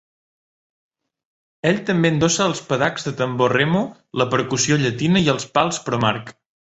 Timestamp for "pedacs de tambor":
2.71-3.53